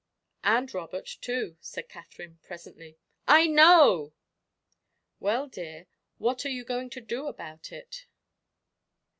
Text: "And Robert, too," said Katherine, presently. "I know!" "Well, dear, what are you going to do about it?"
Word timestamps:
"And 0.43 0.73
Robert, 0.73 1.05
too," 1.05 1.57
said 1.61 1.87
Katherine, 1.87 2.39
presently. 2.41 2.97
"I 3.27 3.45
know!" 3.45 4.13
"Well, 5.19 5.45
dear, 5.45 5.85
what 6.17 6.43
are 6.43 6.49
you 6.49 6.63
going 6.63 6.89
to 6.89 7.01
do 7.01 7.27
about 7.27 7.71
it?" 7.71 8.07